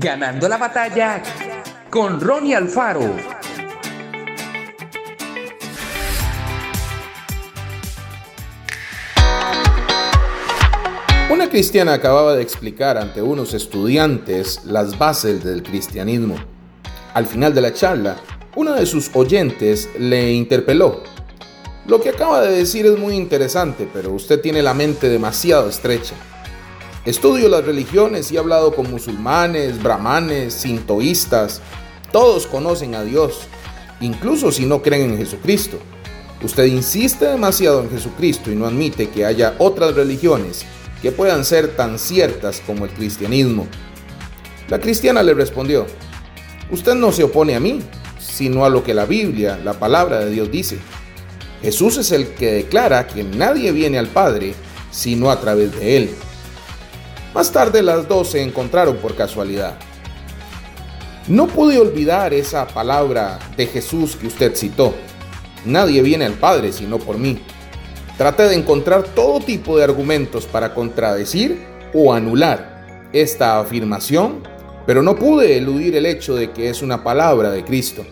Ganando 0.00 0.48
la 0.48 0.58
batalla 0.58 1.20
con 1.90 2.20
Ronnie 2.20 2.54
Alfaro. 2.54 3.16
Una 11.28 11.48
cristiana 11.48 11.94
acababa 11.94 12.36
de 12.36 12.42
explicar 12.42 12.96
ante 12.96 13.20
unos 13.22 13.54
estudiantes 13.54 14.64
las 14.64 14.96
bases 14.96 15.42
del 15.42 15.64
cristianismo. 15.64 16.36
Al 17.14 17.26
final 17.26 17.52
de 17.52 17.62
la 17.62 17.74
charla, 17.74 18.18
una 18.54 18.76
de 18.76 18.86
sus 18.86 19.10
oyentes 19.14 19.88
le 19.98 20.32
interpeló. 20.32 21.02
Lo 21.88 22.00
que 22.00 22.10
acaba 22.10 22.40
de 22.42 22.52
decir 22.52 22.86
es 22.86 22.96
muy 22.96 23.16
interesante, 23.16 23.88
pero 23.92 24.12
usted 24.12 24.40
tiene 24.40 24.62
la 24.62 24.74
mente 24.74 25.08
demasiado 25.08 25.68
estrecha. 25.68 26.14
Estudio 27.08 27.48
las 27.48 27.64
religiones 27.64 28.30
y 28.30 28.36
he 28.36 28.38
hablado 28.38 28.74
con 28.74 28.90
musulmanes, 28.90 29.82
brahmanes, 29.82 30.52
sintoístas. 30.52 31.62
Todos 32.12 32.46
conocen 32.46 32.94
a 32.94 33.02
Dios, 33.02 33.44
incluso 34.02 34.52
si 34.52 34.66
no 34.66 34.82
creen 34.82 35.12
en 35.12 35.16
Jesucristo. 35.16 35.78
Usted 36.42 36.66
insiste 36.66 37.24
demasiado 37.24 37.80
en 37.80 37.88
Jesucristo 37.88 38.50
y 38.50 38.56
no 38.56 38.66
admite 38.66 39.08
que 39.08 39.24
haya 39.24 39.54
otras 39.56 39.94
religiones 39.94 40.66
que 41.00 41.10
puedan 41.10 41.46
ser 41.46 41.74
tan 41.76 41.98
ciertas 41.98 42.60
como 42.66 42.84
el 42.84 42.90
cristianismo. 42.90 43.66
La 44.68 44.78
cristiana 44.78 45.22
le 45.22 45.32
respondió, 45.32 45.86
usted 46.70 46.94
no 46.94 47.10
se 47.10 47.24
opone 47.24 47.54
a 47.54 47.60
mí, 47.60 47.80
sino 48.20 48.66
a 48.66 48.68
lo 48.68 48.84
que 48.84 48.92
la 48.92 49.06
Biblia, 49.06 49.58
la 49.64 49.72
palabra 49.72 50.18
de 50.18 50.30
Dios 50.30 50.50
dice. 50.50 50.76
Jesús 51.62 51.96
es 51.96 52.12
el 52.12 52.34
que 52.34 52.52
declara 52.52 53.06
que 53.06 53.24
nadie 53.24 53.72
viene 53.72 53.98
al 53.98 54.08
Padre 54.08 54.52
sino 54.90 55.30
a 55.30 55.40
través 55.40 55.74
de 55.78 55.96
Él. 55.96 56.10
Más 57.34 57.52
tarde 57.52 57.82
las 57.82 58.08
dos 58.08 58.30
se 58.30 58.42
encontraron 58.42 58.96
por 58.96 59.14
casualidad. 59.14 59.74
No 61.28 61.46
pude 61.46 61.78
olvidar 61.78 62.32
esa 62.32 62.66
palabra 62.66 63.38
de 63.56 63.66
Jesús 63.66 64.16
que 64.16 64.28
usted 64.28 64.56
citó. 64.56 64.94
Nadie 65.66 66.00
viene 66.00 66.24
al 66.24 66.32
Padre 66.32 66.72
sino 66.72 66.98
por 66.98 67.18
mí. 67.18 67.38
Traté 68.16 68.44
de 68.44 68.54
encontrar 68.54 69.02
todo 69.02 69.40
tipo 69.40 69.76
de 69.76 69.84
argumentos 69.84 70.46
para 70.46 70.74
contradecir 70.74 71.62
o 71.92 72.14
anular 72.14 73.08
esta 73.12 73.60
afirmación, 73.60 74.42
pero 74.86 75.02
no 75.02 75.16
pude 75.16 75.58
eludir 75.58 75.96
el 75.96 76.06
hecho 76.06 76.34
de 76.34 76.50
que 76.50 76.70
es 76.70 76.80
una 76.80 77.04
palabra 77.04 77.50
de 77.50 77.62
Cristo. 77.62 78.06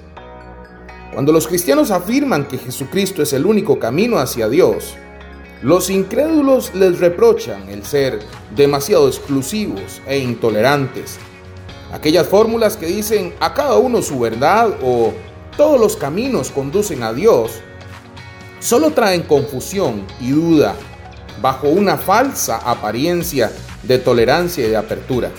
Cuando 1.13 1.33
los 1.33 1.49
cristianos 1.49 1.91
afirman 1.91 2.47
que 2.47 2.59
Jesucristo 2.59 3.23
es 3.23 3.33
el 3.33 3.47
único 3.47 3.79
camino 3.79 4.19
hacia 4.19 4.51
Dios, 4.51 4.95
los 5.63 5.89
incrédulos 5.91 6.75
les 6.75 7.01
reprochan 7.01 7.69
el 7.69 7.85
ser 7.85 8.19
demasiado 8.55 9.09
exclusivos 9.09 10.03
e 10.07 10.19
intolerantes. 10.19 11.19
Aquellas 11.93 12.27
fórmulas 12.27 12.77
que 12.77 12.87
dicen 12.87 13.35
a 13.41 13.55
cada 13.55 13.77
uno 13.77 14.03
su 14.03 14.19
verdad 14.19 14.71
o 14.83 15.13
todos 15.57 15.81
los 15.81 15.97
caminos 15.97 16.51
conducen 16.51 17.03
a 17.03 17.13
Dios 17.13 17.53
solo 18.61 18.91
traen 18.91 19.23
confusión 19.23 20.05
y 20.21 20.31
duda 20.31 20.75
bajo 21.41 21.69
una 21.69 21.97
falsa 21.97 22.57
apariencia 22.59 23.53
de 23.83 23.99
tolerancia 23.99 24.67
y 24.67 24.71
de 24.71 24.77
apertura. 24.77 25.31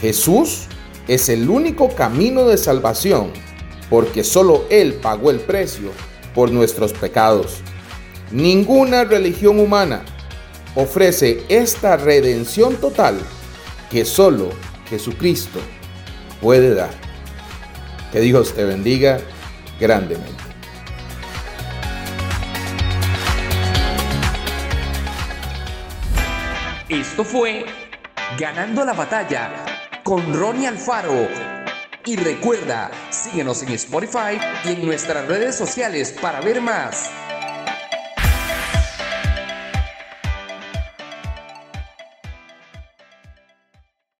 Jesús 0.00 0.66
es 1.06 1.28
el 1.28 1.48
único 1.48 1.90
camino 1.90 2.46
de 2.46 2.56
salvación 2.56 3.30
porque 3.90 4.24
solo 4.24 4.64
Él 4.70 4.94
pagó 4.94 5.30
el 5.30 5.40
precio 5.40 5.90
por 6.34 6.50
nuestros 6.50 6.92
pecados. 6.92 7.60
Ninguna 8.32 9.04
religión 9.04 9.60
humana 9.60 10.02
ofrece 10.74 11.44
esta 11.50 11.98
redención 11.98 12.76
total 12.76 13.18
que 13.90 14.06
solo 14.06 14.48
Jesucristo 14.88 15.60
puede 16.40 16.74
dar. 16.74 16.90
Que 18.10 18.20
Dios 18.20 18.54
te 18.54 18.64
bendiga 18.64 19.20
grandemente. 19.78 20.42
Esto 26.88 27.24
fue 27.24 27.64
Ganando 28.38 28.82
la 28.82 28.94
batalla 28.94 29.50
con 30.02 30.32
Ronnie 30.32 30.66
Alfaro. 30.66 31.28
Y 32.06 32.16
recuerda, 32.16 32.90
síguenos 33.10 33.62
en 33.62 33.72
Spotify 33.72 34.40
y 34.64 34.70
en 34.70 34.86
nuestras 34.86 35.28
redes 35.28 35.54
sociales 35.54 36.16
para 36.18 36.40
ver 36.40 36.62
más. 36.62 37.10